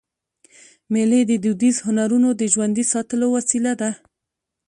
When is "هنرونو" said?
1.87-2.29